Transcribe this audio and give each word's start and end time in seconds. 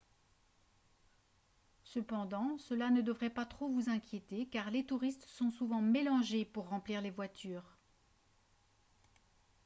cependant 1.83 2.57
cela 2.57 2.89
ne 2.89 3.03
devrait 3.03 3.29
pas 3.29 3.45
trop 3.45 3.69
vous 3.69 3.87
inquiéter 3.87 4.47
car 4.47 4.71
les 4.71 4.83
touristes 4.83 5.25
sont 5.27 5.51
souvent 5.51 5.79
mélangés 5.79 6.43
pour 6.43 6.69
remplir 6.69 7.01
les 7.01 7.11
voitures 7.11 7.77